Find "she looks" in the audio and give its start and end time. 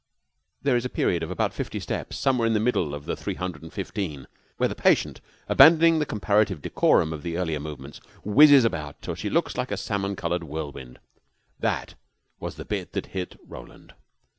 9.13-9.57